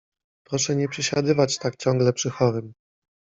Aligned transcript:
—Proszę 0.47 0.75
nie 0.75 0.87
przesiadywać 0.87 1.57
tak 1.57 1.75
ciągle 1.77 2.13
przy 2.13 2.29
chorym. 2.29 2.73